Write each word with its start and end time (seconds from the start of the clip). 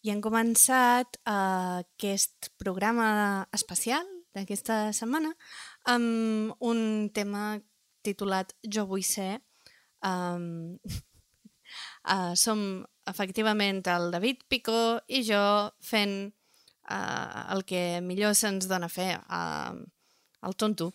I 0.00 0.14
hem 0.14 0.20
començat 0.24 1.18
uh, 1.28 1.82
aquest 1.82 2.48
programa 2.60 3.44
especial 3.52 4.06
d'aquesta 4.32 4.94
setmana 4.96 5.34
amb 5.92 6.54
un 6.64 7.10
tema 7.12 7.58
titulat 8.06 8.54
Jo 8.64 8.86
vull 8.88 9.04
ser. 9.04 9.42
Um, 10.00 10.78
uh, 12.08 12.32
som 12.44 12.80
efectivament 13.12 13.82
el 13.92 14.08
David 14.14 14.46
Picó 14.48 15.00
i 15.12 15.20
jo 15.26 15.42
fent 15.84 16.32
uh, 16.88 17.52
el 17.52 17.66
que 17.68 18.00
millor 18.00 18.32
se'ns 18.38 18.70
dona 18.70 18.88
fer, 18.88 19.18
uh, 19.28 19.76
el 20.48 20.56
tonto. 20.56 20.94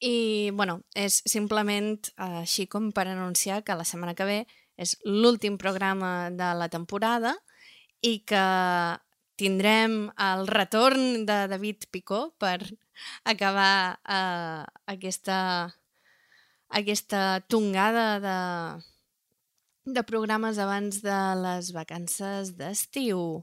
I, 0.00 0.50
bueno, 0.56 0.80
és 0.98 1.20
simplement 1.28 2.10
uh, 2.16 2.40
així 2.42 2.66
com 2.66 2.90
per 2.90 3.06
anunciar 3.06 3.60
que 3.62 3.78
la 3.78 3.86
setmana 3.86 4.16
que 4.18 4.26
ve 4.26 4.40
és 4.80 4.96
l'últim 5.04 5.60
programa 5.60 6.32
de 6.34 6.50
la 6.58 6.70
temporada 6.72 7.36
i 8.02 8.20
que 8.26 8.44
tindrem 9.40 10.10
el 10.20 10.46
retorn 10.48 11.24
de 11.28 11.38
David 11.48 11.88
Picó 11.90 12.30
per 12.40 12.58
acabar 13.24 14.00
eh, 14.04 14.64
aquesta, 14.92 15.38
aquesta 16.68 17.40
tongada 17.48 18.06
de, 18.20 18.38
de 19.96 20.04
programes 20.04 20.60
abans 20.60 21.00
de 21.04 21.20
les 21.40 21.72
vacances 21.76 22.54
d'estiu. 22.58 23.42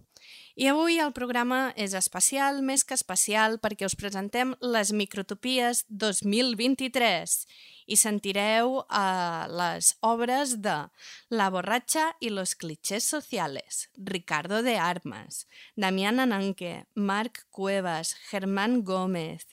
I 0.57 0.65
avui 0.71 0.95
el 0.97 1.11
programa 1.13 1.57
és 1.77 1.93
especial, 1.93 2.63
més 2.65 2.81
que 2.81 2.95
especial, 2.97 3.59
perquè 3.61 3.85
us 3.85 3.93
presentem 3.93 4.55
les 4.65 4.89
Microtopies 4.89 5.83
2023 6.01 7.35
i 7.85 7.97
sentireu 8.01 8.79
uh, 8.79 9.43
les 9.53 9.91
obres 10.01 10.55
de 10.65 10.79
La 11.29 11.51
borratxa 11.53 12.07
i 12.25 12.33
los 12.33 12.55
clichés 12.57 13.05
sociales, 13.05 13.91
Ricardo 14.01 14.63
de 14.65 14.79
Armas, 14.81 15.45
Damián 15.75 16.19
Ananque, 16.25 16.87
Marc 16.95 17.45
Cuevas, 17.51 18.15
Germán 18.31 18.81
Gómez, 18.81 19.45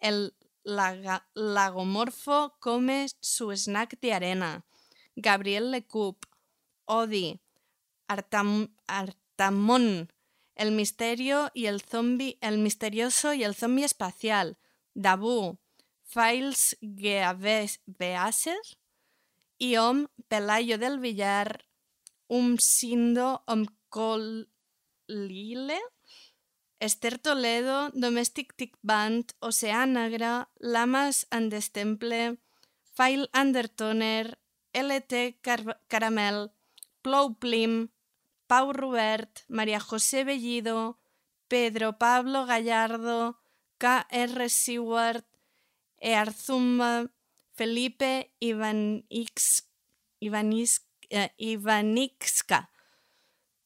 el 0.00 0.32
laga, 0.64 1.28
lagomorfo 1.34 2.56
come 2.60 3.04
su 3.20 3.52
snack 3.52 4.00
de 4.00 4.14
arena, 4.14 4.64
Gabriel 5.16 5.70
Lecup, 5.70 6.24
Odi, 6.86 7.42
Artam, 8.08 8.72
Artamón, 8.86 10.08
El 10.56 10.72
misterio 10.72 11.50
y 11.52 11.66
el 11.66 11.82
zombie, 11.82 12.38
el 12.40 12.56
misterioso 12.58 13.34
y 13.34 13.44
el 13.44 13.54
zombie 13.54 13.84
espacial, 13.84 14.56
Dabu, 14.94 15.58
Files 16.02 16.78
Geaveaser 16.80 18.56
i 19.58 19.76
Om 19.76 20.06
Pelayo 20.28 20.78
del 20.78 20.98
Villar, 20.98 21.66
Um 22.28 22.56
Sindo 22.58 23.44
Om 23.46 23.66
Colile, 23.90 25.78
Esther 26.80 27.18
Toledo, 27.18 27.90
Domestic 27.92 28.54
Tick 28.56 28.78
Band, 28.82 29.32
Oceà 29.40 29.86
Negre, 29.86 30.48
Lamas 30.58 31.26
and 31.30 31.52
Destemple, 31.52 32.38
File 32.94 33.28
Undertoner, 33.34 34.38
LT 34.72 35.38
Car 35.42 35.82
Caramel, 35.88 36.50
Plou 37.02 37.34
Plim, 37.38 37.90
Pau 38.46 38.72
Robert, 38.72 39.44
Maria 39.48 39.80
José 39.80 40.24
Bellido, 40.24 40.98
Pedro 41.48 41.98
Pablo 41.98 42.46
Gallardo, 42.46 43.38
K.R. 43.78 44.48
Seward, 44.48 45.24
Earzumba, 45.98 47.10
Felipe 47.54 48.32
Ivanix, 48.40 49.66
Ivanis, 50.20 50.86
eh, 51.10 51.30
Ivanixca, 51.38 52.70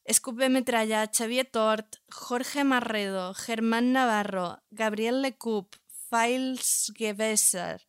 Escupe 0.04 0.48
Metralla, 0.48 1.08
Xavier 1.12 1.44
Tort, 1.44 1.98
Jorge 2.10 2.64
Marredo, 2.64 3.34
Germán 3.34 3.92
Navarro, 3.92 4.62
Gabriel 4.70 5.22
Lecup, 5.22 5.76
Files 6.08 6.92
Gewesser, 6.96 7.86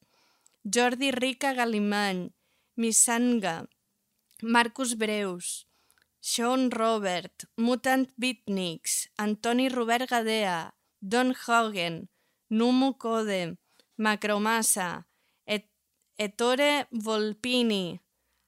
Jordi 0.64 1.12
Rica 1.12 1.54
Galimany, 1.54 2.34
Missanga, 2.76 3.68
Marcus 4.42 4.98
Breus, 4.98 5.68
Sean 6.24 6.70
Robert, 6.70 7.46
Mutant 7.58 8.10
Beatniks, 8.16 9.10
Antoni 9.18 9.70
Robert 9.70 10.08
Gadea, 10.08 10.72
Don 11.02 11.34
Hagen, 11.34 12.10
Numu 12.52 12.94
Code, 12.94 13.58
Macromassa, 13.98 15.06
Et 15.48 15.66
Ettore 16.20 16.88
Volpini, 16.92 18.00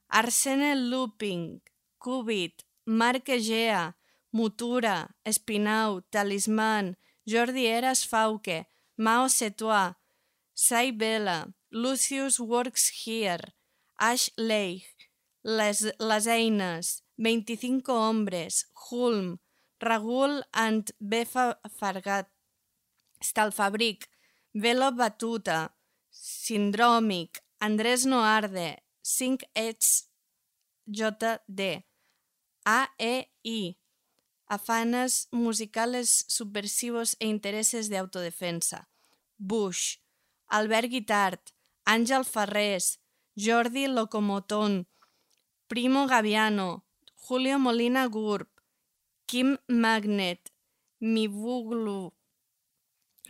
Arsene 0.09 0.75
Looping, 0.75 1.61
Cubit, 1.97 2.63
Marc 2.85 3.29
Egea, 3.29 3.95
Mutura, 4.31 5.15
Espinau, 5.25 6.01
Talisman, 6.11 6.95
Jordi 7.25 7.65
Eras 7.65 8.05
Fauque, 8.05 8.67
Mao 8.97 9.27
Setua, 9.27 9.97
Sai 10.53 10.91
Bela, 10.91 11.47
Lucius 11.71 12.39
Works 12.39 12.89
Here, 13.03 13.55
Ash 13.99 14.29
Leigh, 14.37 14.83
Les, 15.43 15.83
les 15.99 16.27
Eines, 16.27 17.03
25 17.17 17.89
Hombres, 17.89 18.65
Hulm, 18.89 19.39
Ragul 19.79 20.43
and 20.53 20.91
Befa 20.99 21.59
Fargat, 21.69 22.29
Stalfabric, 23.21 24.07
Velo 24.53 24.91
Batuta, 24.91 25.75
Sindròmic, 26.09 27.43
Andrés 27.59 28.05
Noarde, 28.05 28.83
5 29.01 29.45
Ets 29.53 30.09
JD, 30.85 31.85
AEI, 32.65 33.77
Afanes 34.47 35.27
musicales 35.31 36.25
subversivos 36.27 37.15
e 37.19 37.27
intereses 37.27 37.89
de 37.89 37.97
autodefensa, 37.97 38.89
Bush, 39.37 39.97
Albert 40.47 40.89
Guitart, 40.89 41.51
Àngel 41.85 42.23
Ferrés, 42.23 42.99
Jordi 43.35 43.87
Locomotón, 43.87 44.87
Primo 45.73 46.05
Gaviano, 46.05 46.85
Julio 47.15 47.57
Molina 47.57 48.07
Gurb, 48.07 48.47
Kim 49.25 49.57
Magnet, 49.65 50.51
Mibuglu, 50.99 52.13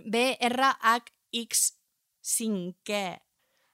BRHX 0.04 1.78
5è, 2.22 3.18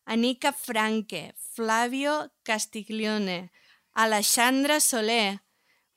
Anica 0.03 0.51
Franque, 0.51 1.33
Flavio 1.35 2.33
Castiglione, 2.43 3.49
Alexandra 3.93 4.79
Soler, 4.79 5.41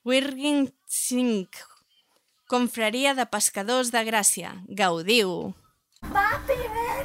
Wirgin 0.01 0.73
Sink, 0.87 1.55
Confraria 2.47 3.13
de 3.13 3.27
Pescadors 3.27 3.91
de 3.91 4.03
Gràcia. 4.03 4.63
Gaudiu! 4.67 5.53
Papi, 6.09 6.57
ven, 6.57 7.02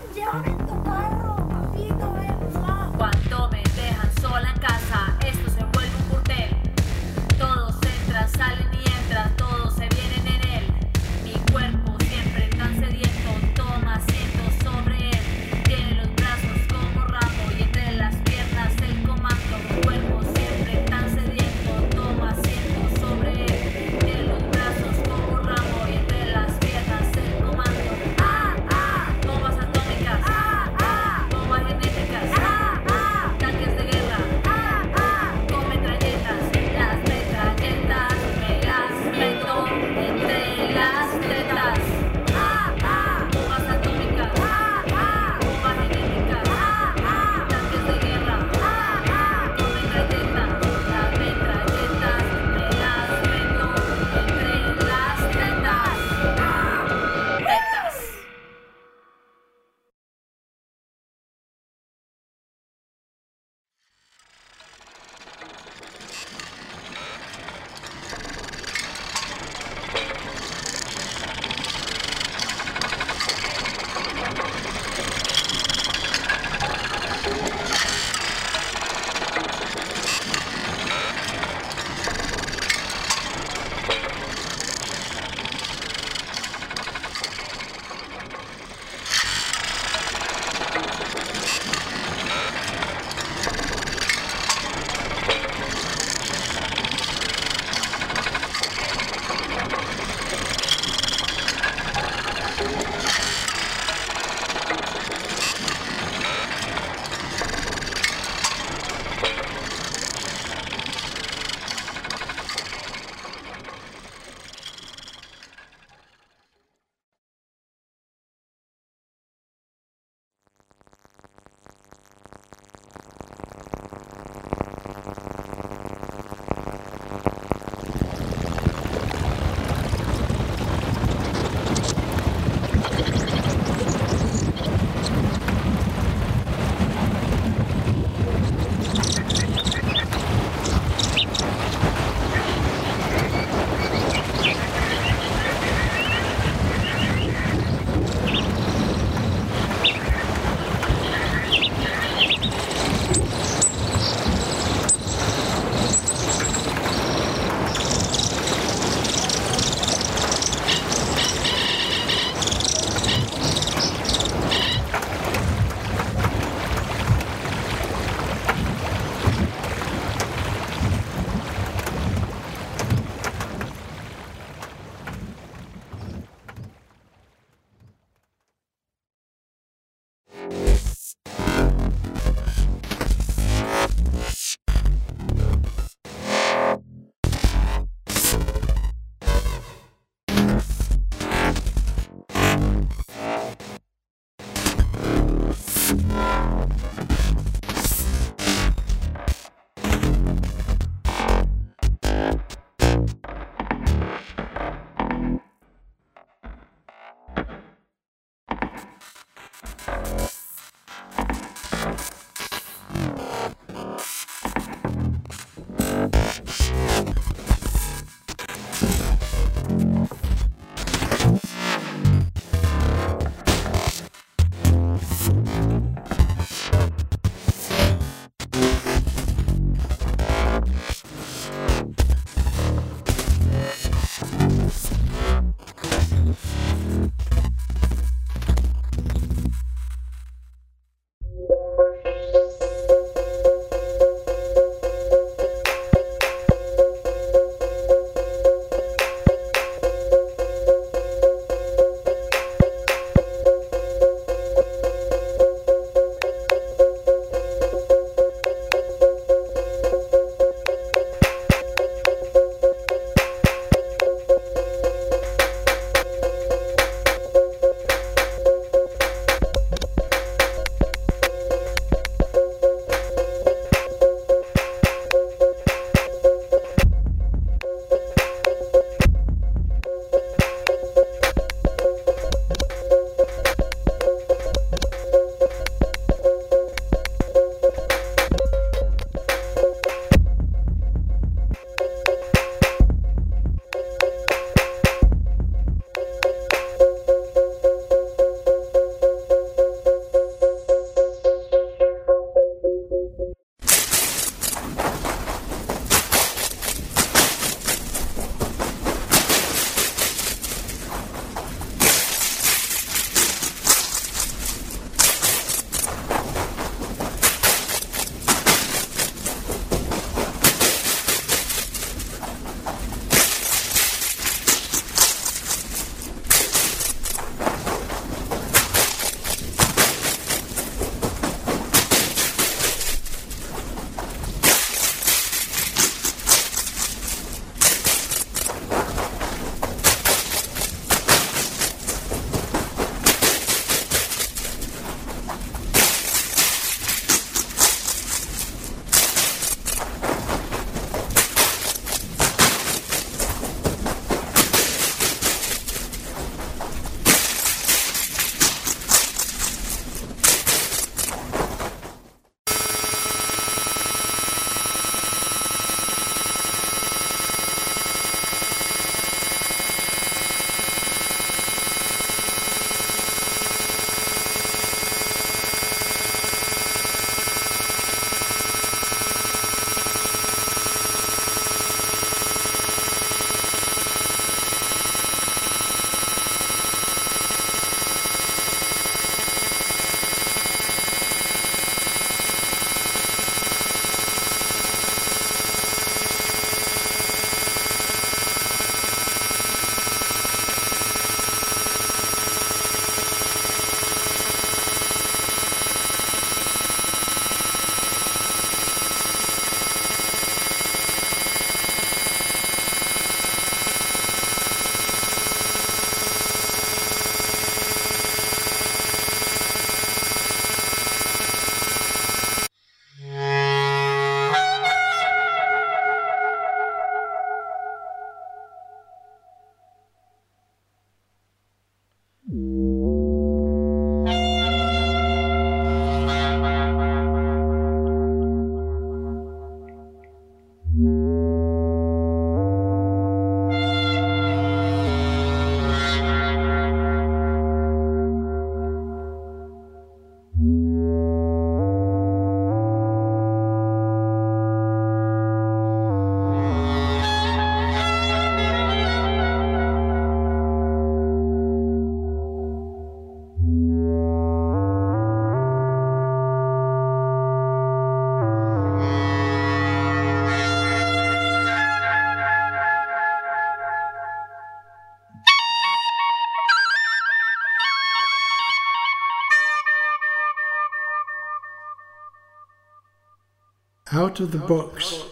of 484.20 484.32
the 484.32 484.38
box 484.38 485.02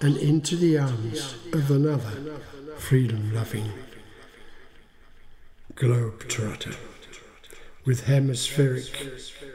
and 0.00 0.16
into 0.16 0.56
the 0.56 0.78
arms 0.78 1.34
of 1.52 1.70
another 1.70 2.38
freedom 2.76 3.34
loving 3.34 3.70
globetrotter 5.74 6.76
with 7.84 8.04
hemispheric 8.04 8.84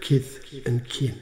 kith 0.01 0.65
and 0.65 0.87
kin. 0.89 1.21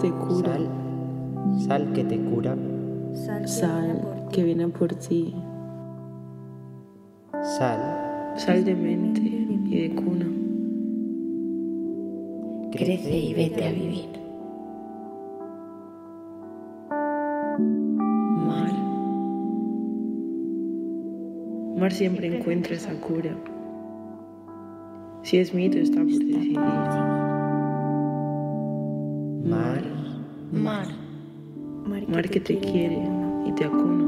te 0.00 0.10
cura. 0.10 0.54
Sal. 0.54 0.68
Sal 1.66 1.92
que 1.92 2.04
te 2.04 2.18
cura. 2.18 2.56
Sal 3.44 4.28
que 4.32 4.44
viene 4.44 4.68
por 4.68 4.94
ti. 4.94 5.34
Sal. 7.42 8.32
Sal 8.36 8.64
de 8.64 8.74
mente 8.74 9.20
y 9.20 9.88
de 9.88 9.94
cuna. 9.94 10.26
Crece 12.72 13.18
y 13.18 13.34
vete 13.34 13.64
a 13.64 13.72
vivir. 13.72 14.08
Mar. 18.46 18.72
Mar 21.76 21.92
siempre 21.92 22.38
encuentra 22.38 22.74
esa 22.74 22.94
cura. 23.00 23.36
Si 25.22 25.38
es 25.38 25.52
mito, 25.52 25.78
está 25.78 25.98
por 26.00 26.06
decidir. 26.06 26.58
Mar 32.20 32.28
que 32.28 32.40
te 32.40 32.58
quiere 32.58 32.98
y 33.46 33.52
te 33.52 33.64
acuna. 33.64 34.04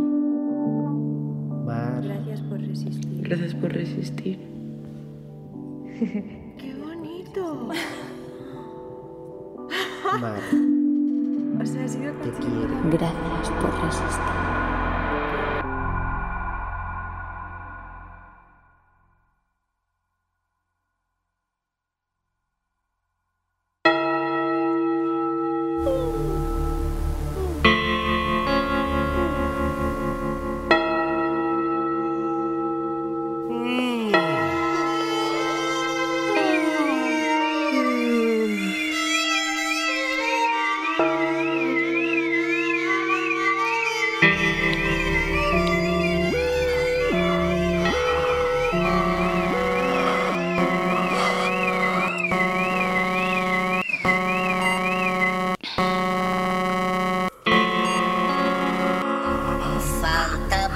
Mar. 1.64 2.03
Gracias 2.05 2.42
por 2.42 2.61
resistir. 2.61 3.22
Gracias 3.22 3.55
por 3.55 3.72
resistir. 3.72 4.38
¡Qué 6.59 6.75
bonito! 6.75 7.70
Mar. 10.20 10.42
O 11.59 11.64
sea, 11.64 11.85
ha 11.85 11.88
sido 11.88 12.12
Te 12.16 12.31
quiere. 12.33 12.75
Gracias 12.90 13.51
por 13.62 13.83
resistir. 13.83 14.52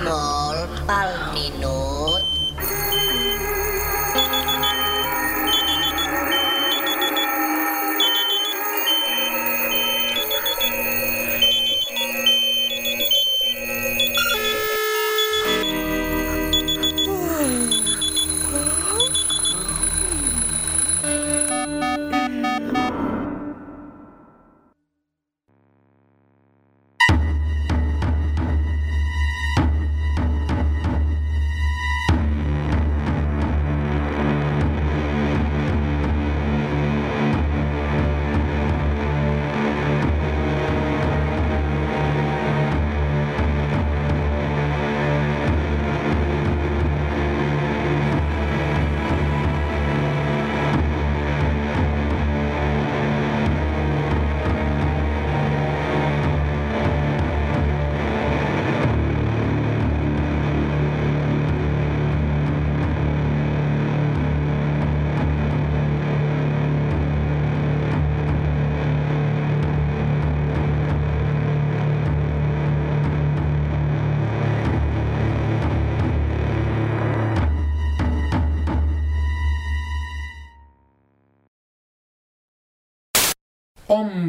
Nol 0.06 0.68
Palmino. 0.86 2.15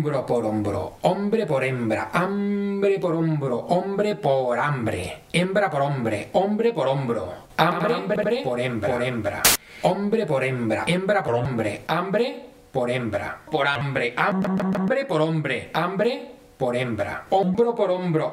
Hombro 0.08 0.26
por 0.26 0.46
hombro, 0.46 0.94
hombre 1.02 1.46
por 1.46 1.62
hembra, 1.66 2.12
hambre 2.14 2.98
por 2.98 3.14
hombro, 3.14 3.58
hombre 3.68 4.16
por 4.16 4.58
hambre, 4.58 5.24
hembra 5.34 5.70
por 5.70 5.82
hombre, 5.82 6.30
hombre 6.32 6.72
por 6.72 6.88
hombro, 6.88 7.34
hambre, 7.58 7.94
hambre 7.94 8.42
por 8.42 8.58
hembra, 8.58 8.90
por 8.94 9.04
hembra, 9.04 9.42
hombre 9.82 10.26
por 10.26 10.44
hembra, 10.46 10.84
hembra 10.88 11.24
por 11.24 11.36
hombre, 11.36 11.82
hambre 11.90 12.46
por 12.72 12.90
hembra, 12.90 13.42
por 13.52 13.68
hambre, 13.68 14.14
hambre 14.16 15.04
por 15.06 15.22
hombre, 15.22 15.72
hambre 15.74 16.32
por 16.58 16.74
hembra, 16.78 17.26
hombro 17.30 17.76
por 17.76 17.92
hombro, 17.92 18.32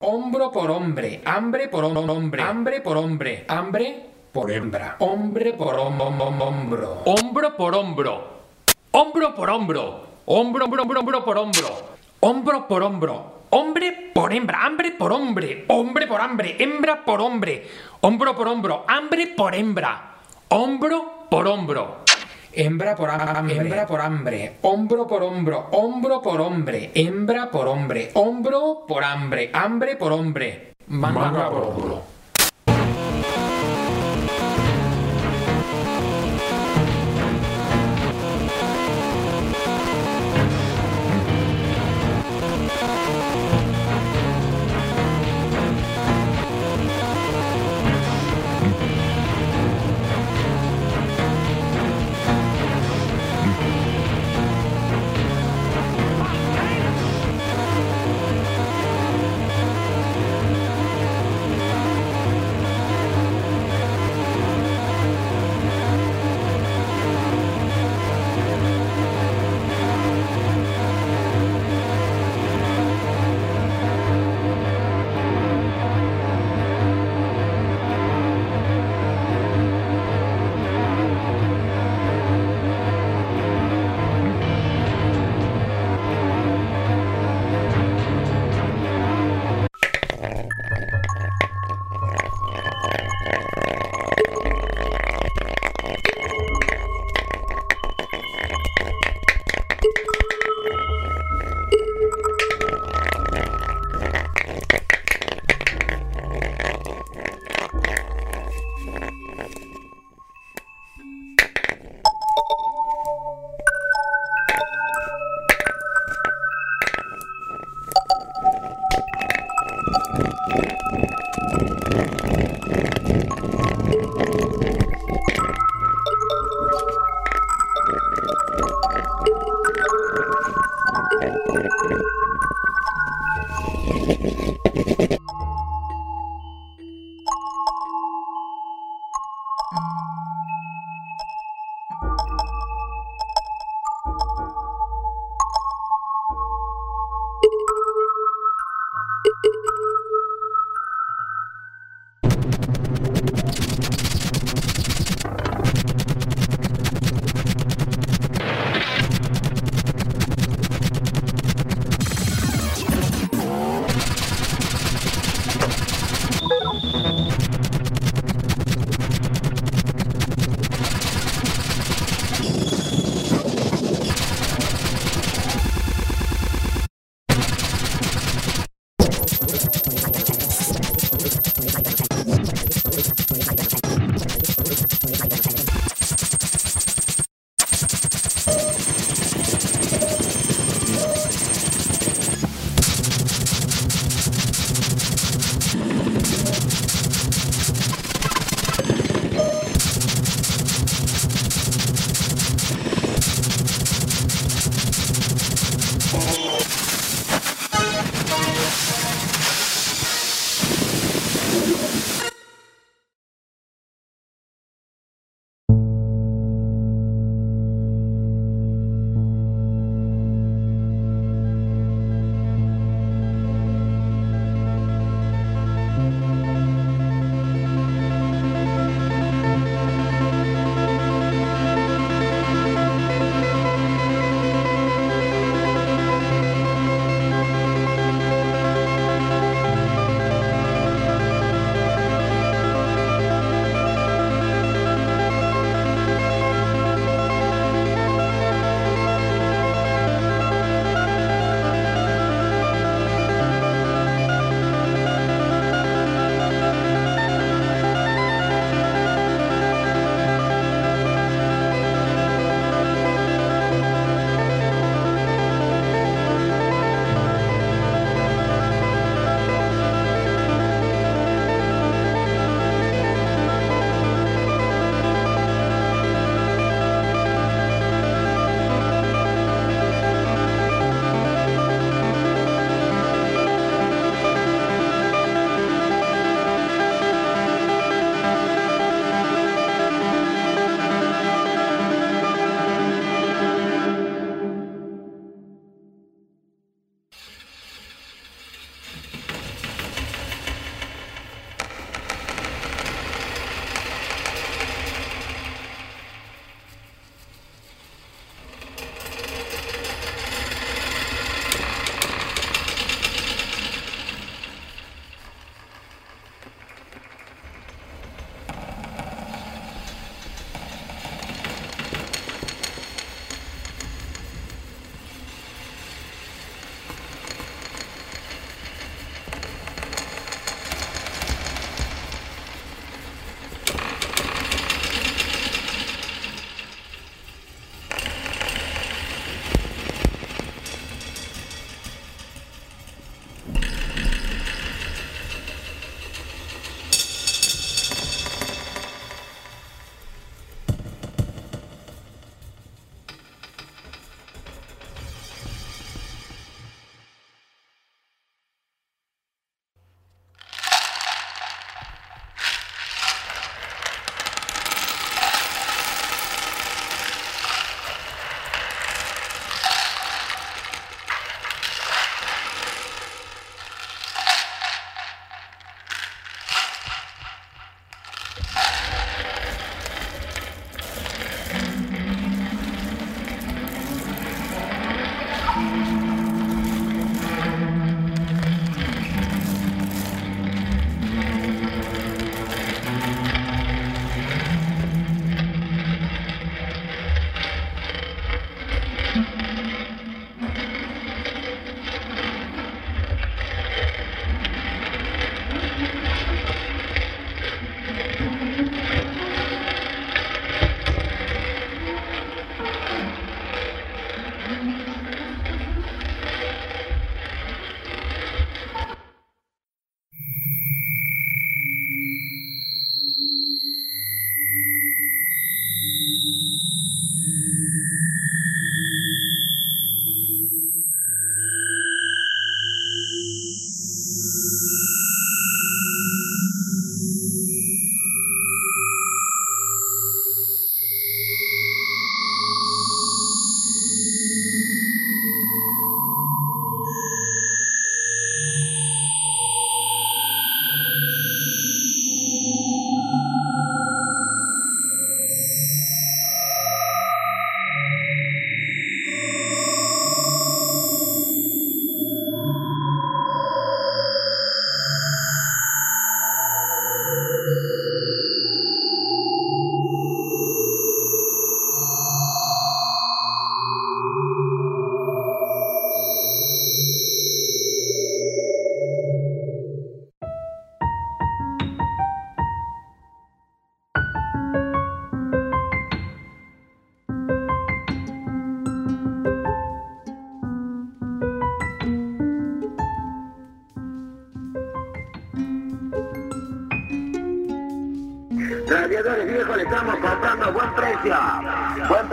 Hombro 0.00 0.52
por 0.52 0.70
hombre, 0.70 1.22
hambre 1.24 1.68
por 1.68 1.84
hom- 1.84 2.08
hombre, 2.08 2.42
hambre 2.42 2.80
por 2.82 2.96
hombre, 2.96 3.44
hambre 3.48 4.13
por 4.34 4.50
hembra, 4.50 4.96
hombre 4.98 5.52
por 5.52 5.74
hom- 5.76 5.96
hom- 5.96 6.18
hom- 6.18 6.42
hombro, 6.42 7.02
hombro 7.06 7.56
por 7.56 7.72
hombro, 7.76 8.14
hombro 8.90 9.32
por 9.36 9.48
hombro, 9.48 9.82
hombro, 10.26 10.64
hombro, 10.64 10.82
hombro, 10.82 11.00
hombro 11.00 11.24
por 11.24 11.38
hombro, 11.38 11.68
hombro 12.20 12.66
por 12.66 12.82
hombro, 12.82 13.14
hombre 13.50 14.10
por 14.12 14.32
hembra, 14.32 14.64
hambre 14.66 14.90
por 14.90 15.12
hombre, 15.12 15.64
hombre 15.68 16.08
por 16.08 16.20
hambre, 16.20 16.56
hembra 16.58 17.04
por 17.04 17.20
hombre, 17.20 17.64
hombro 18.00 18.34
por 18.34 18.48
hombro, 18.48 18.84
hambre 18.88 19.28
por 19.28 19.54
hembra, 19.54 19.92
hombro 20.48 20.96
por 21.30 21.46
hombro. 21.46 21.82
hembra 22.52 22.96
por 22.96 23.10
hambre, 23.10 23.54
hembra 23.56 23.86
por 23.86 24.00
hambre, 24.00 24.56
hombro 24.62 25.06
por 25.06 25.22
hombro, 25.22 25.68
hombro 25.70 26.22
por 26.22 26.40
hombre, 26.40 26.90
hembra 26.94 27.50
por 27.52 27.68
hombre, 27.68 28.10
hombro 28.14 28.84
por 28.88 29.04
hambre, 29.04 29.50
hambre 29.52 29.94
por 29.94 30.12
hombre, 30.12 30.74
manga, 30.88 31.48
por 31.50 31.62
hombro. 31.62 32.13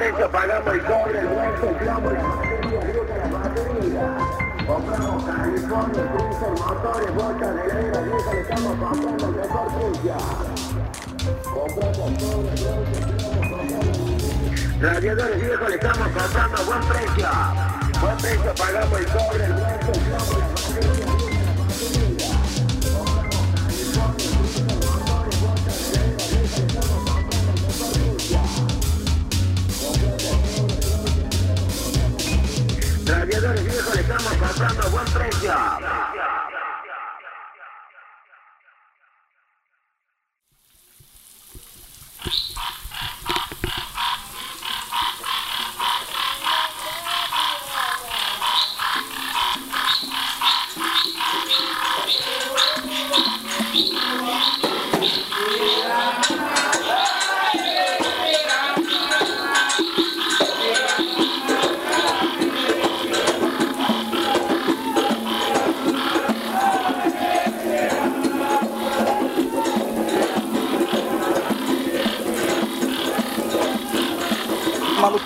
Thanks, 0.02 0.20
Obama. 0.20 0.81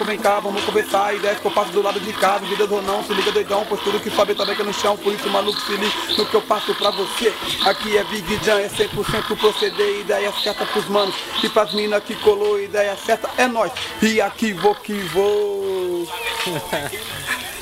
Cá, 0.05 0.39
vamos 0.39 0.63
conversar. 0.63 1.15
Ideias 1.15 1.39
que 1.39 1.45
eu 1.45 1.51
passo 1.51 1.71
do 1.71 1.81
lado 1.81 1.99
de 1.99 2.13
cá, 2.13 2.37
vidas 2.37 2.71
ou 2.71 2.79
não, 2.81 3.03
se 3.03 3.11
liga 3.11 3.31
doidão, 3.31 3.65
pois 3.67 3.81
tudo 3.81 3.99
que 3.99 4.11
sobe 4.11 4.35
também 4.35 4.55
que 4.55 4.61
no 4.61 4.71
chão. 4.71 4.95
Por 4.95 5.11
isso, 5.11 5.27
maluco, 5.29 5.59
se 5.61 5.71
liga 5.71 5.93
no 6.15 6.25
que 6.27 6.35
eu 6.35 6.41
passo 6.43 6.75
pra 6.75 6.91
você. 6.91 7.33
Aqui 7.65 7.97
é 7.97 8.03
Big 8.03 8.39
Jan, 8.43 8.59
é 8.59 8.69
100% 8.69 9.35
proceder. 9.35 10.01
Ideia 10.01 10.31
certa 10.43 10.63
pros 10.65 10.87
manos 10.87 11.15
e 11.43 11.49
pras 11.49 11.73
minas 11.73 12.03
que 12.03 12.13
colou. 12.17 12.61
Ideia 12.61 12.95
certa 12.95 13.29
é 13.35 13.47
nós. 13.47 13.71
E 14.01 14.21
aqui 14.21 14.53
vou 14.53 14.75
que 14.75 14.93
vou. 14.93 16.07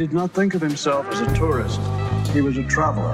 did 0.09 0.15
not 0.15 0.31
think 0.31 0.55
of 0.55 0.61
himself 0.61 1.07
as 1.09 1.21
a 1.21 1.31
tourist. 1.35 1.79
He 2.33 2.41
was 2.41 2.57
a 2.57 2.63
traveler. 2.63 3.13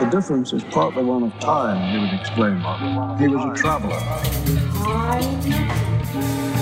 The 0.00 0.10
difference 0.10 0.52
is 0.52 0.62
partly 0.64 1.02
one 1.02 1.22
of 1.22 1.32
time, 1.40 1.80
he 1.94 1.98
would 1.98 2.12
explain. 2.20 2.58
He 3.18 3.28
was 3.28 3.42
a 3.42 3.54
traveler. 3.58 3.98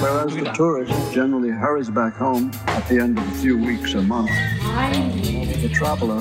Whereas 0.03 0.35
the 0.35 0.51
tourist 0.53 0.93
generally 1.15 1.51
hurries 1.51 1.89
back 1.89 2.15
home 2.15 2.51
at 2.67 2.89
the 2.89 2.99
end 2.99 3.19
of 3.19 3.29
a 3.29 3.35
few 3.37 3.57
weeks 3.57 3.95
or 3.95 4.03
months. 4.03 4.33
The 5.63 5.71
traveler, 5.73 6.19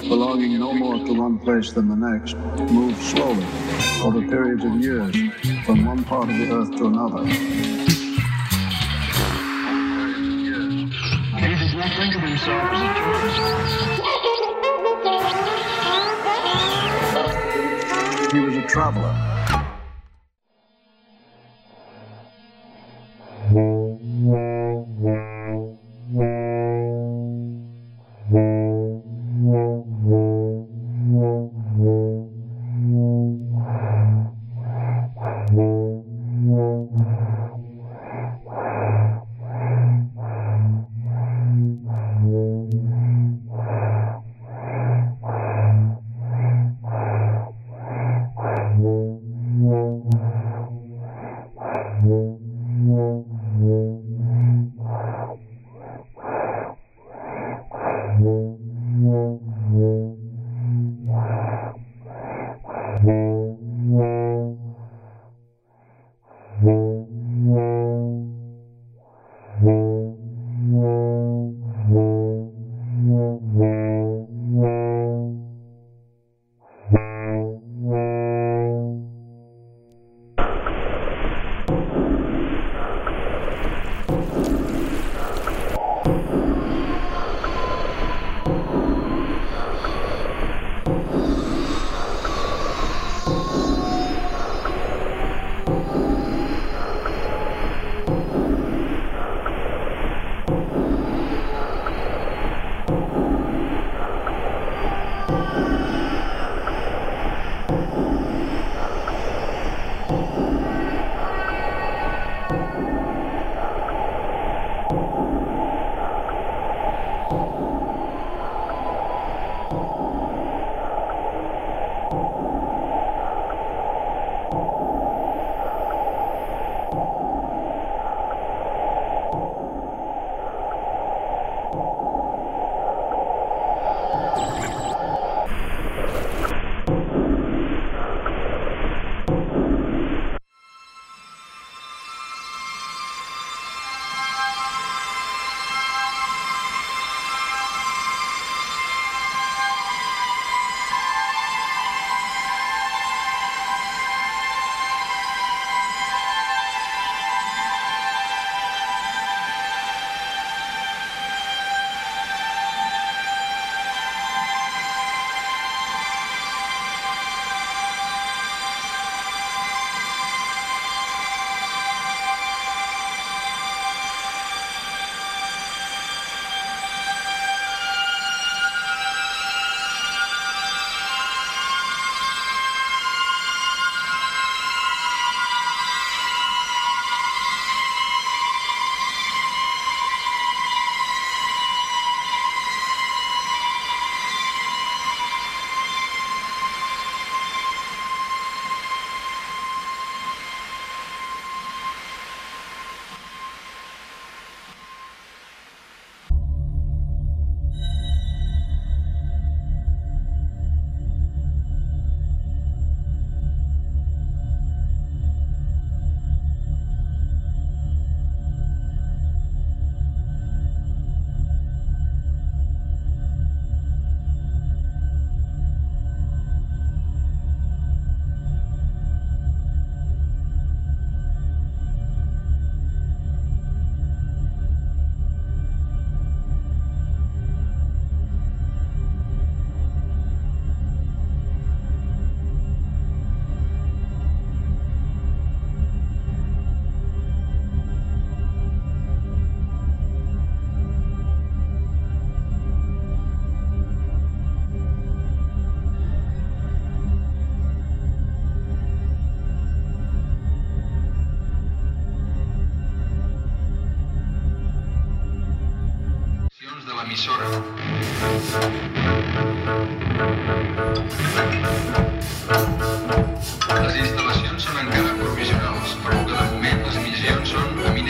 belonging 0.00 0.58
no 0.58 0.72
more 0.72 0.96
to 1.06 1.12
one 1.12 1.38
place 1.38 1.70
than 1.70 1.86
the 1.86 1.94
next, 1.94 2.34
moves 2.72 2.98
slowly 3.08 3.46
over 4.02 4.20
periods 4.20 4.64
of 4.64 4.74
years 4.80 5.14
from 5.64 5.84
one 5.84 6.02
part 6.02 6.28
of 6.28 6.38
the 6.38 6.50
earth 6.52 6.76
to 6.78 6.86
another. 6.86 7.24
He 7.24 7.34
did 11.54 11.74
not 11.76 11.92
think 11.96 12.16
of 12.16 12.22
himself 12.22 12.72
as 12.72 12.82
a 12.82 12.94
tourist. 18.18 18.32
He 18.32 18.40
was 18.40 18.56
a 18.56 18.66
traveler. 18.66 19.39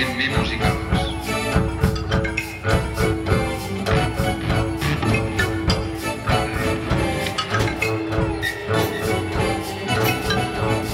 Eminentment 0.00 0.38
musicals. 0.38 0.76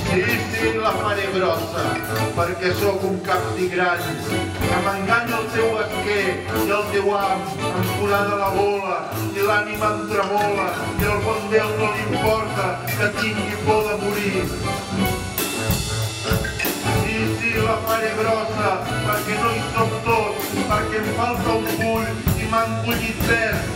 Sí, 0.06 0.22
sí, 0.50 0.72
la 0.82 0.92
faré 0.96 1.26
grossa, 1.34 1.84
perquè 2.36 2.72
sóc 2.80 3.04
un 3.04 3.20
captigran, 3.26 4.02
que 4.62 4.80
m'enganya 4.86 5.38
el 5.40 5.46
teu 5.54 5.78
esquer 5.84 6.26
i 6.64 6.74
el 6.78 6.90
teu 6.94 7.14
am, 7.20 7.46
em 7.70 7.88
forada 8.00 8.40
la 8.42 8.50
bola, 8.58 8.98
i 9.36 9.46
l'ànima 9.46 9.92
em 9.94 10.04
tremola, 10.10 10.68
i 10.98 11.10
el 11.12 11.22
bon 11.28 11.46
Déu 11.52 11.70
no 11.78 11.92
li 11.94 12.02
importa 12.10 12.66
que 12.90 13.12
tingui 13.20 13.62
por 13.66 13.86
de 13.86 13.96
morir. 14.02 14.85
La 17.66 17.74
faré 17.82 18.10
grossa, 18.14 18.68
perquè 18.86 19.36
no 19.40 19.48
hi 19.50 19.62
som 19.74 19.94
tots, 20.04 20.50
perquè 20.68 21.00
em 21.00 21.08
falta 21.16 21.56
un 21.58 21.66
full 21.80 22.36
i 22.38 22.46
m'han 22.52 22.76
bullit 22.84 23.24
verd. 23.26 23.72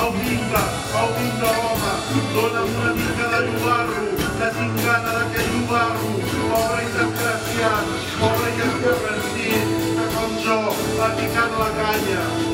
Au 0.00 0.14
vinga, 0.14 0.62
au 1.00 1.12
vinga 1.18 1.50
home, 1.66 1.92
dona'm 2.32 2.72
una 2.78 2.94
mica 3.02 3.28
de 3.34 3.42
llogarro, 3.50 4.06
que 4.38 4.50
tinc 4.56 4.80
gana 4.86 5.14
d'aquest 5.18 5.52
llogarro, 5.58 6.10
pobre 6.40 6.88
i 6.88 6.90
desgraciat, 6.96 7.94
pobre 8.24 8.56
i 8.56 8.66
escarransit, 8.70 9.78
que 10.00 10.10
com 10.16 10.36
jo 10.48 10.60
ha 11.04 11.14
picat 11.20 11.62
la 11.62 11.72
canya. 11.82 12.53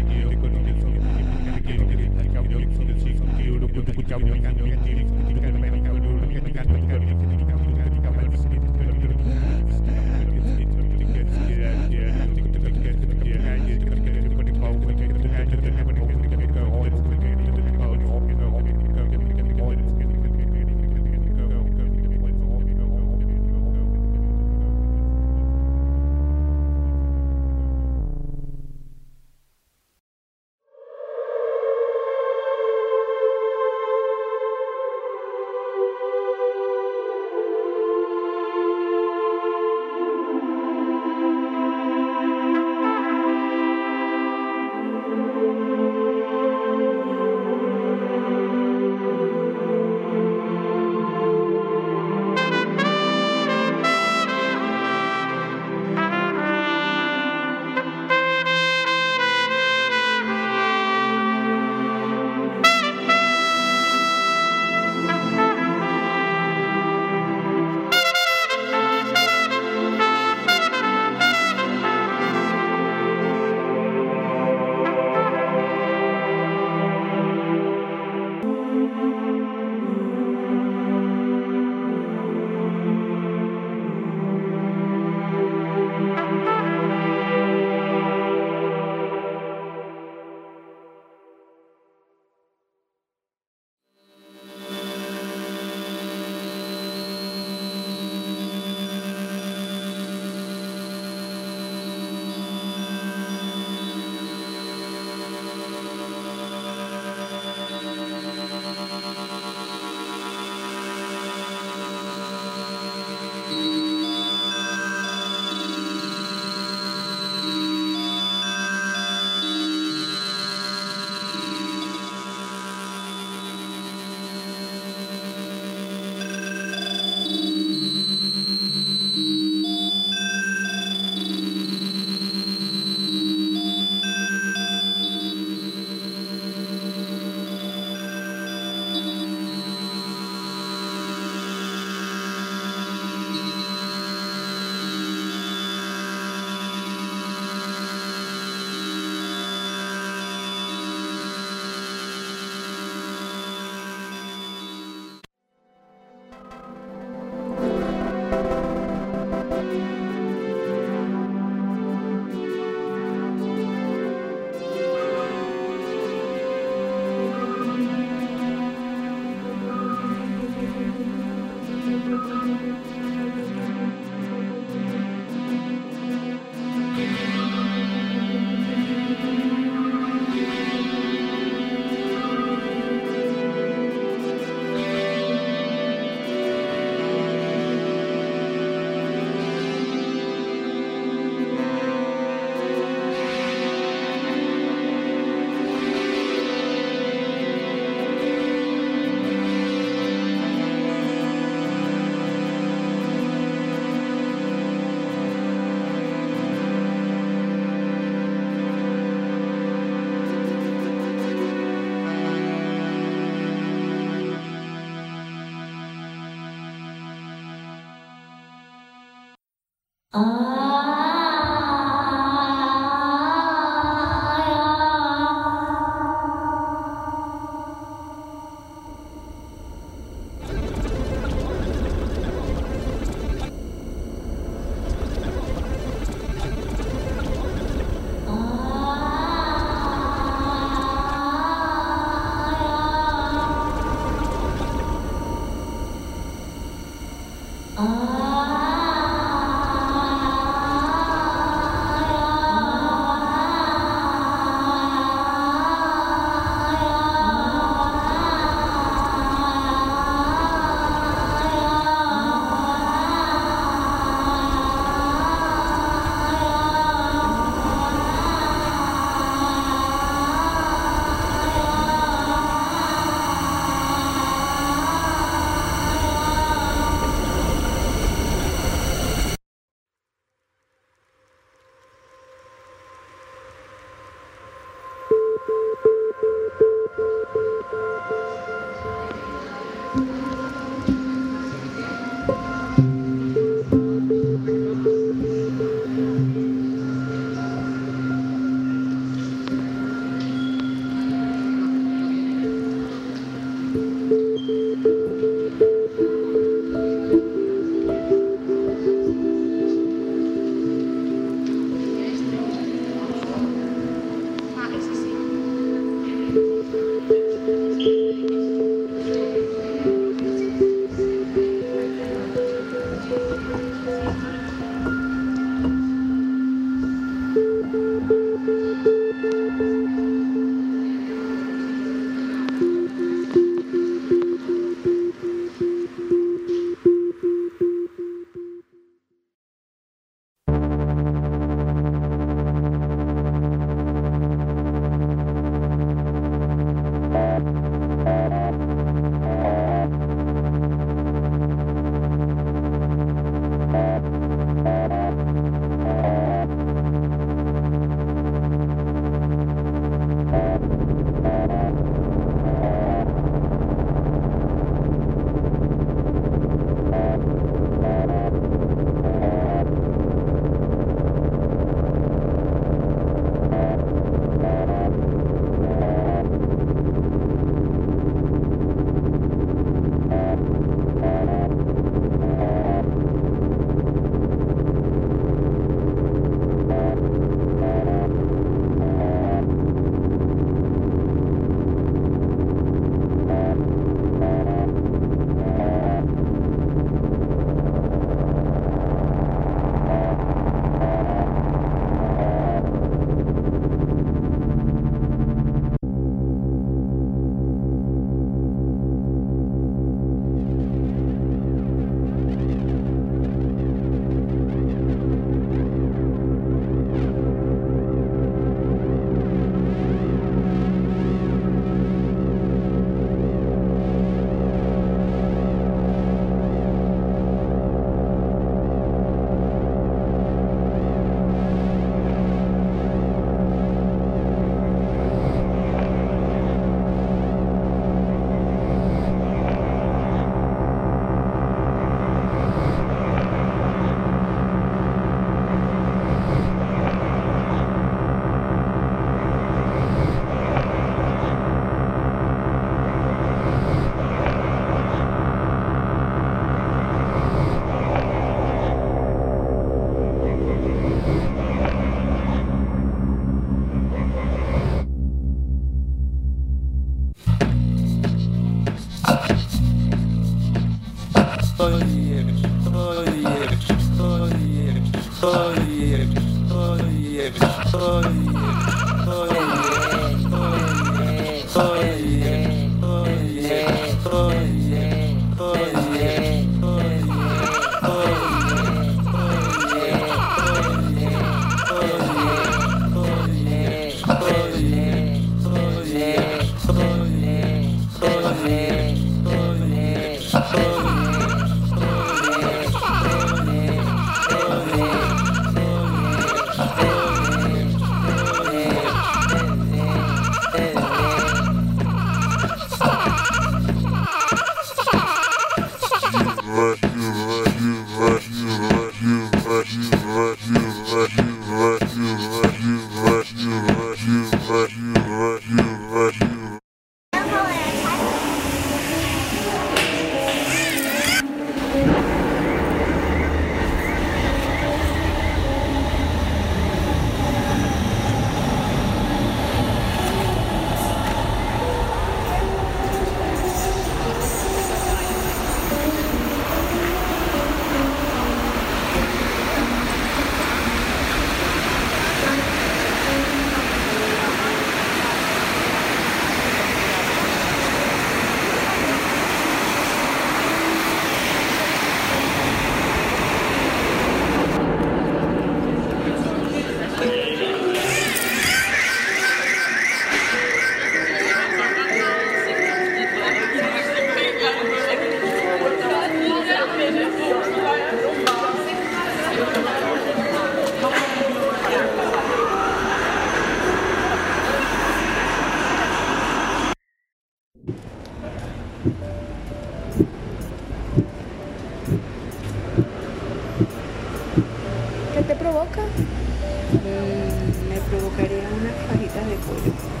provoca? 595.51 595.81
Mm, 595.81 597.69
me 597.69 597.77
provocaría 597.89 598.47
unas 598.55 598.75
fajitas 598.87 599.27
de 599.27 599.35
pollo. 599.35 600.00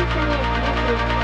Thank 0.00 1.14
you. 1.14 1.19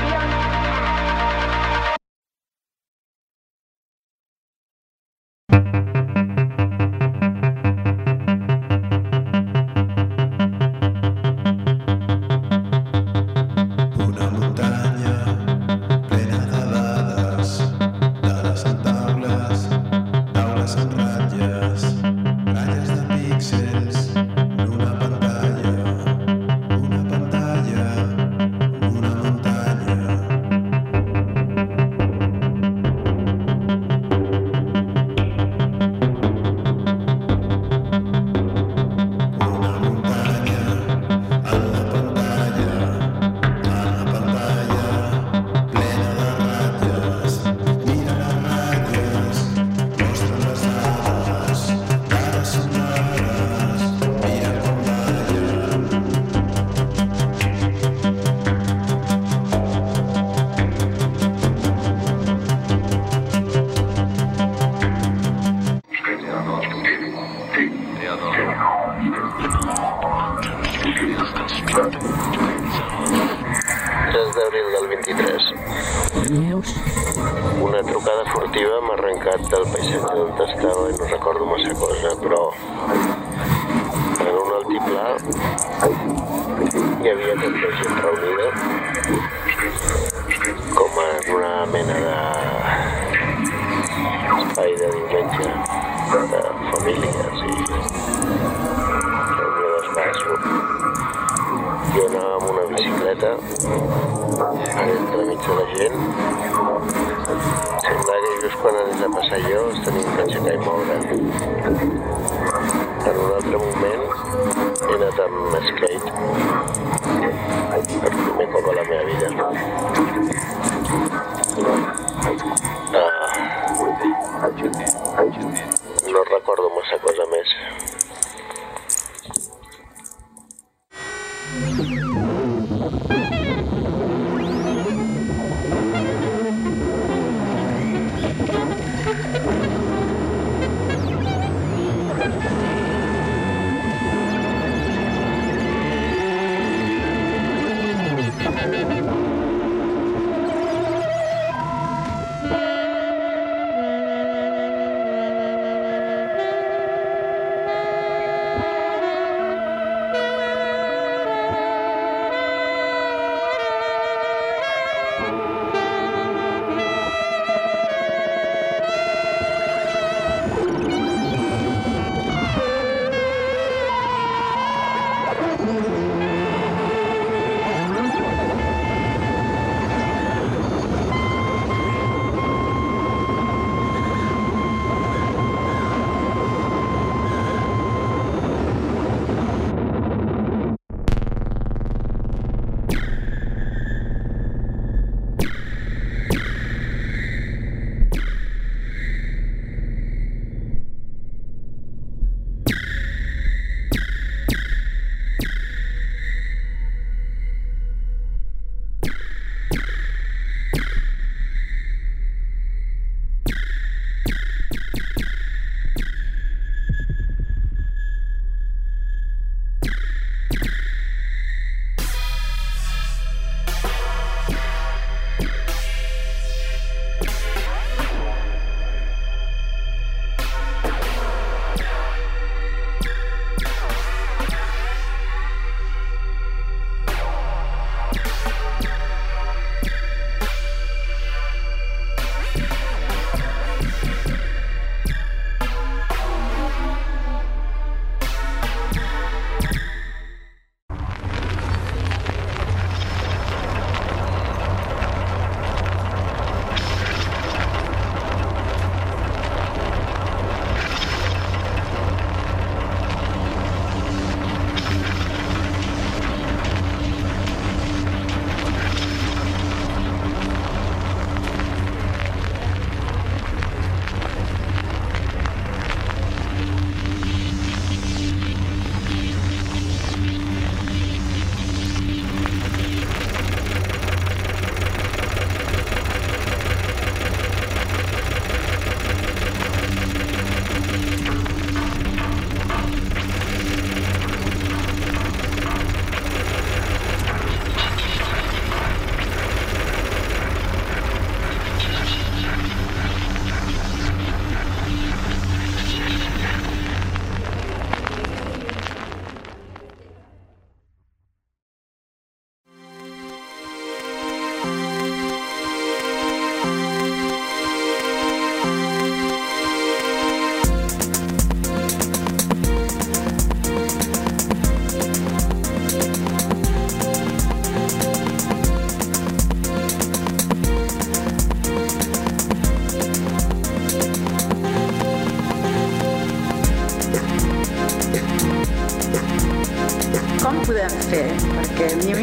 fer, 341.07 341.25
perquè 341.55 341.91
a 341.93 341.97
mi 342.01 342.13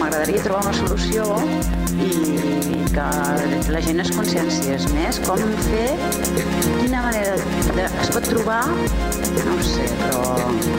m'agradaria 0.00 0.42
trobar 0.42 0.64
una 0.66 0.74
solució 0.74 1.26
i, 2.00 2.10
que 2.90 3.06
la 3.70 3.80
gent 3.84 4.02
es 4.02 4.10
conscienciés 4.16 4.86
més 4.94 5.20
com 5.26 5.42
fer, 5.68 5.90
quina 6.80 7.02
manera 7.04 7.36
de, 7.76 7.84
es 7.86 8.10
pot 8.14 8.26
trobar, 8.26 8.62
no 8.70 9.54
ho 9.54 9.66
sé, 9.66 9.86
però 10.00 10.22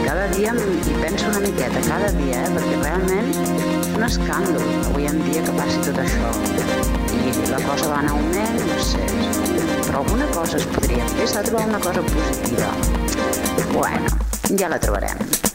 cada 0.03 0.25
dia 0.33 0.55
hi 0.55 0.95
penso 0.99 1.29
una 1.31 1.43
miqueta, 1.45 1.83
cada 1.87 2.09
dia, 2.17 2.41
eh, 2.41 2.49
perquè 2.57 2.81
realment 2.81 3.31
és 3.31 3.93
un 3.95 4.07
escàndol 4.09 4.65
avui 4.89 5.07
en 5.11 5.21
dia 5.29 5.45
que 5.47 5.55
passi 5.59 5.79
tot 5.87 6.01
això. 6.03 6.33
I 7.21 7.37
la 7.53 7.61
cosa 7.67 7.93
va 7.93 8.01
anar 8.01 8.17
augment, 8.17 8.59
no 8.67 8.81
sé, 8.89 9.05
però 9.85 10.03
alguna 10.03 10.27
cosa 10.35 10.59
es 10.59 10.67
podria 10.75 11.07
fer, 11.15 11.29
s'ha 11.29 11.45
de 11.45 11.53
trobar 11.53 11.69
una 11.69 11.79
cosa 11.87 12.03
positiva. 12.11 12.73
Bueno, 13.71 14.19
ja 14.59 14.71
la 14.71 14.81
trobarem. 14.83 15.50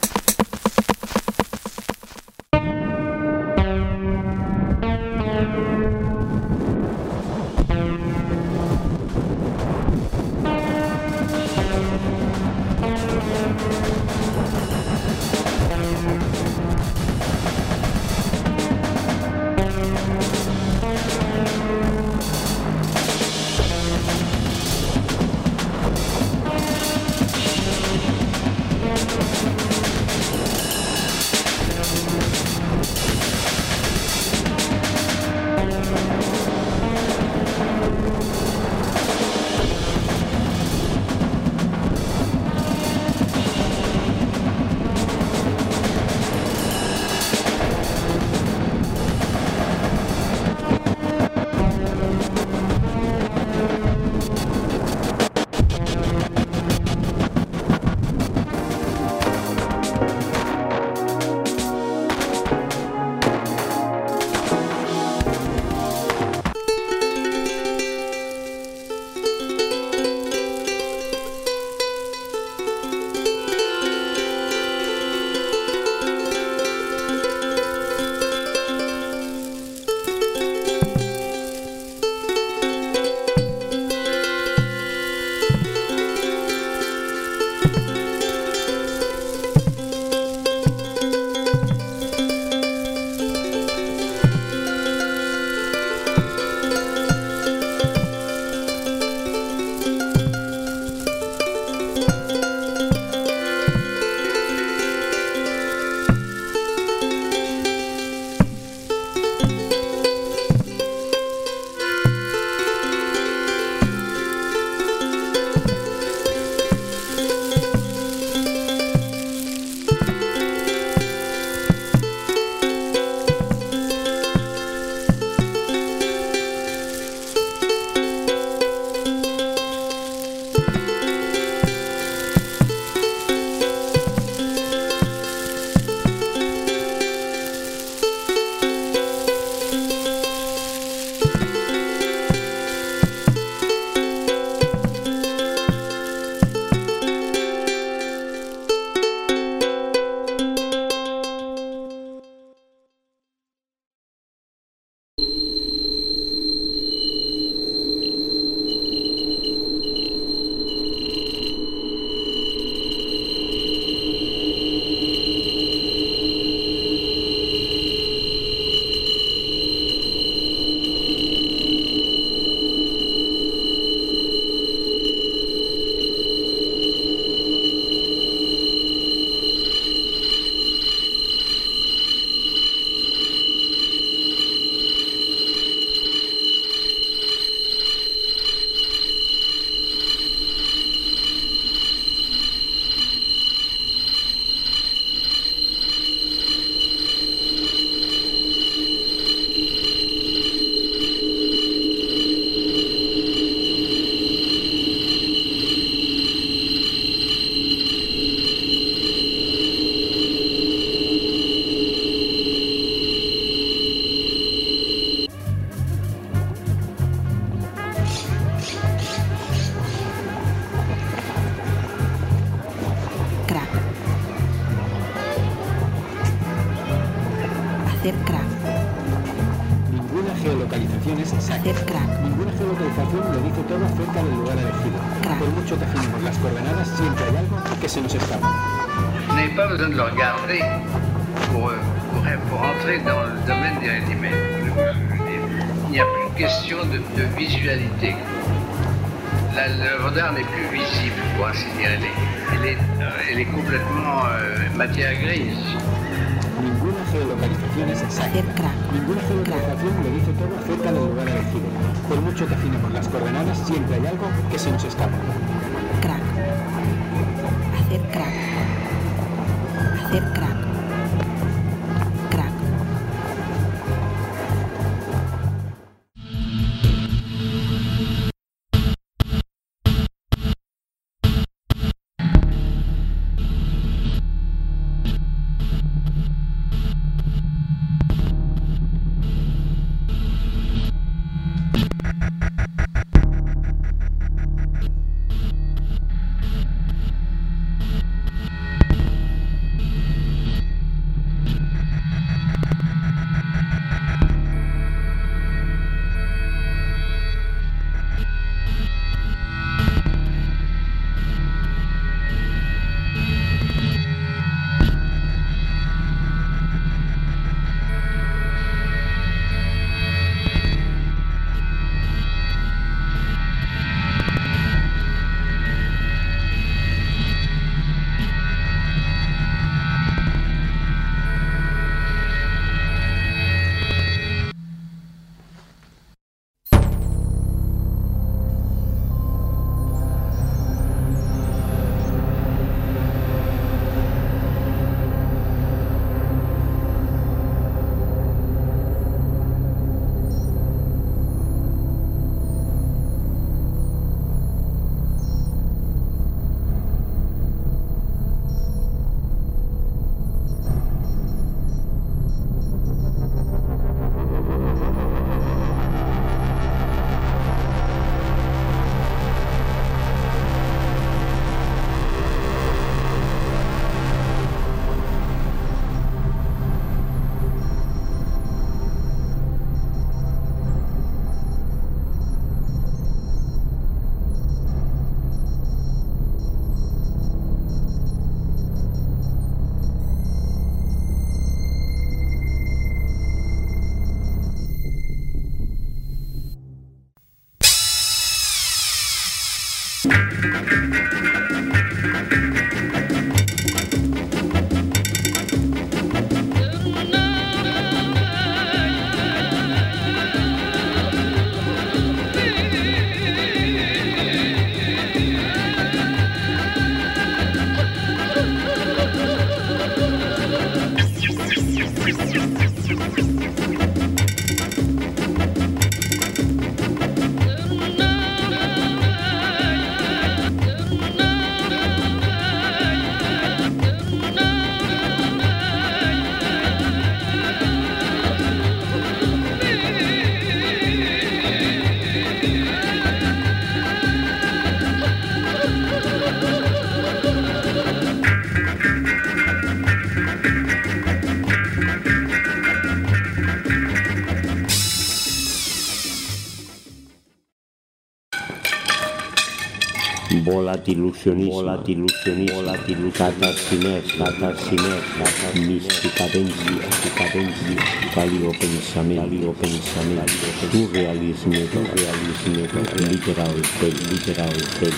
volatiluzionismo, 460.87 461.53
volatiluzionismo, 461.53 462.57
volatiluzionismo, 462.57 463.13
catarsinesca, 463.13 464.25
catarsinesca, 464.25 465.25
mistica 465.55 466.25
penzia, 466.33 466.87
penzia, 467.33 467.83
palio 468.15 468.53
pensamento, 468.53 469.23
palio 469.23 469.53
pensamento, 469.53 470.33
tu 470.71 470.89
realismo, 470.93 471.59
tu 471.73 471.83
realismo, 471.95 472.63
literalmente, 473.11 473.87
literalmente, 474.11 474.93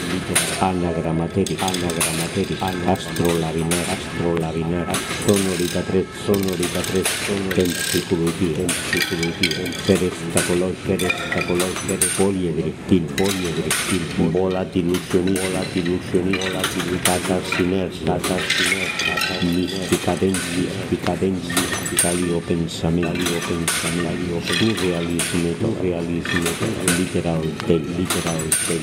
anagramaterica, 0.61 1.67
anagramaterica, 1.67 2.67
astrolabinar, 2.93 3.87
astrolabinar, 3.89 4.97
sonorità 5.27 5.81
3, 5.81 6.07
sonorità 6.27 6.81
3, 6.81 7.03
pensicologia, 7.55 8.65
pensicologia, 8.91 9.71
perestacologia, 9.87 10.97
perestacologia, 10.97 11.97
poliedrectil, 12.17 13.03
poliedrectil, 13.17 14.03
volatiluzionismo, 14.33 15.39
volatiluzionismo, 15.39 15.78
ilusionista, 15.79 16.61
catarsinesa, 17.05 18.05
catarsinesa, 18.05 19.19
mística 19.43 20.17
dencia, 20.17 20.71
picadencia, 20.91 21.55
picalio 21.91 22.41
pensamiento, 22.41 23.31
pensamiento, 23.49 24.41
surrealismo, 24.59 25.77
realismo, 25.81 26.51
literal, 26.99 27.43
ten, 27.67 27.83
literal, 27.97 28.43
ten, 28.67 28.83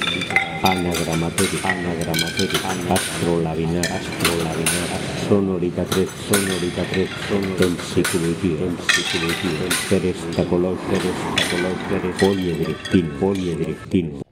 anagramaterio, 0.63 1.59
anagramaterio, 1.63 2.59
astrolabinar, 2.89 3.85
astrolabinar, 3.85 4.89
sonorita 5.27 5.83
3, 5.83 6.09
sonorita 6.29 6.83
3, 6.91 7.09
tensicología, 7.57 8.57
tensicología, 8.57 9.69
perestacolor, 9.89 10.77
perestacolor, 10.77 12.17
poliedrectin, 12.19 13.09
poliedrectin, 13.19 14.24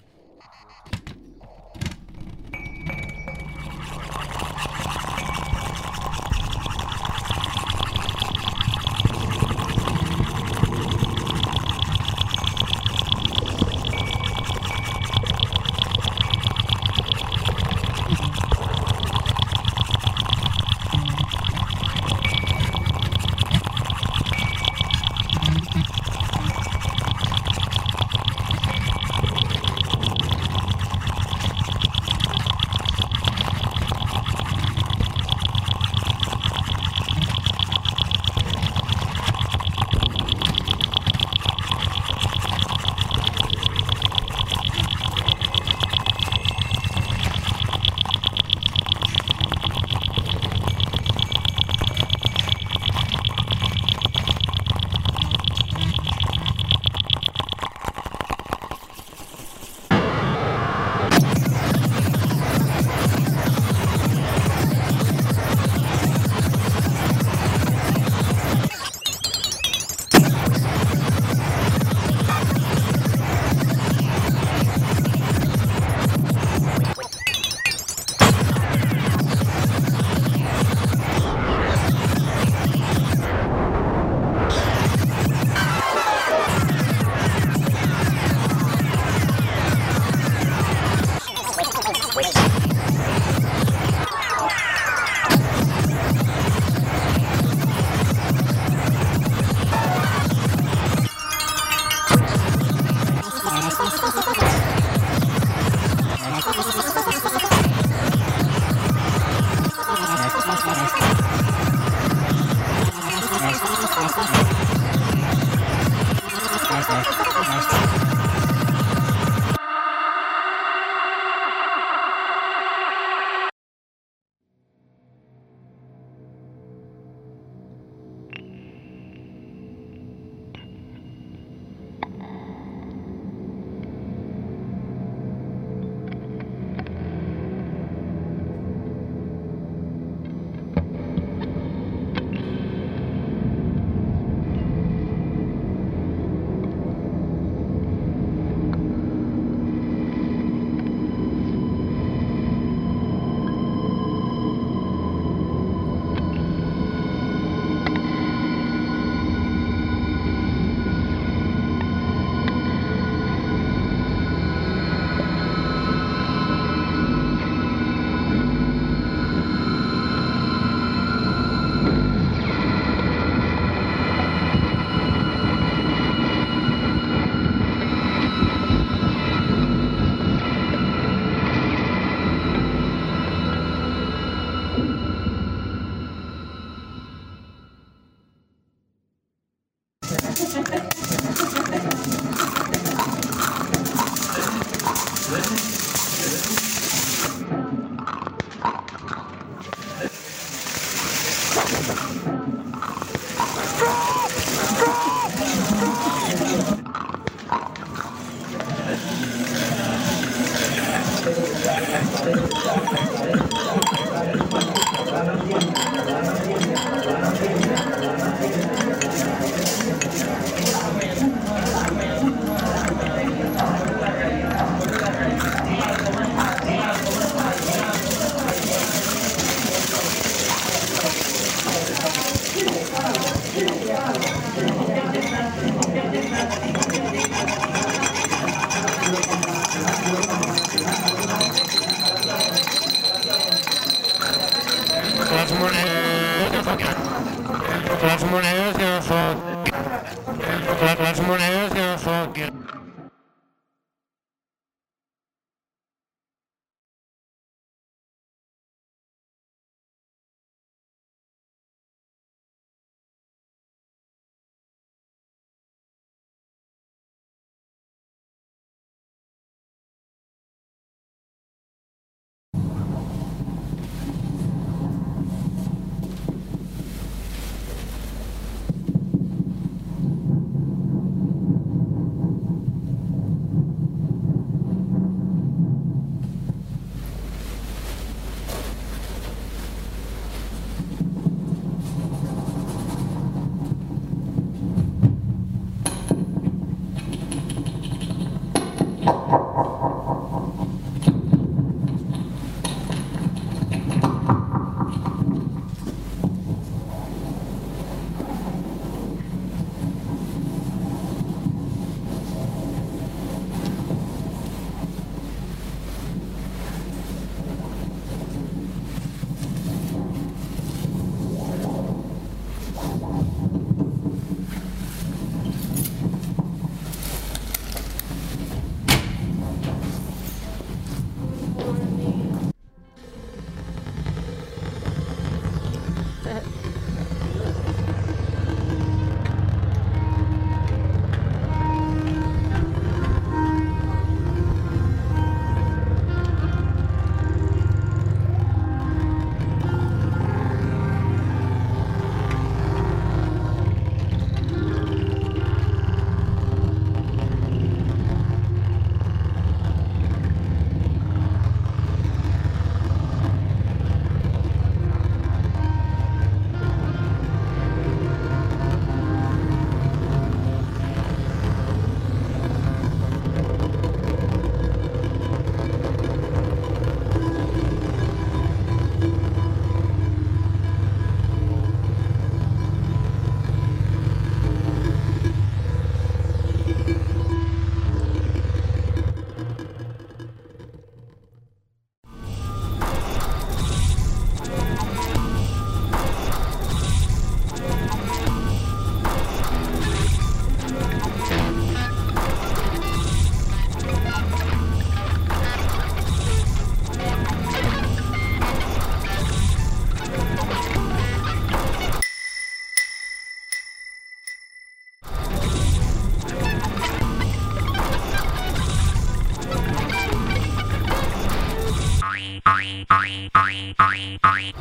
I, 423.94 424.18
I, 424.24 424.30
I. 424.40 424.53